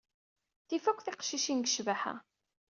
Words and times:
Tif 0.67 0.85
akk 0.87 0.99
tiqcicin 1.01 1.59
deg 1.61 1.69
ccbaḥa. 1.69 2.15